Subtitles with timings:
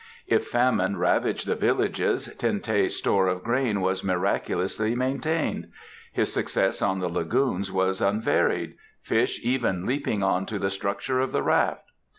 [0.25, 5.67] If famine ravaged the villages Ten teh's store of grain was miraculously maintained;
[6.11, 11.31] his success on the lagoons was unvaried, fish even leaping on to the structure of
[11.31, 11.83] the raft.